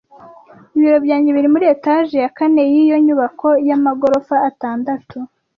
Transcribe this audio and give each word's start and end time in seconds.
Ibiro 0.77 0.97
byanjye 1.05 1.29
biri 1.35 1.49
muri 1.53 1.65
etage 1.75 2.13
ya 2.23 2.29
kane 2.37 2.61
yiyo 2.73 2.95
nyubako 3.05 3.47
yamagorofa 3.69 4.35
atandatu. 4.49 5.17